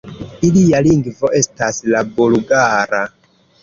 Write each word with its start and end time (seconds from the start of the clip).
Ilia 0.47 0.79
lingvo 0.87 1.31
estas 1.43 1.81
la 1.93 2.05
bulgara. 2.19 3.09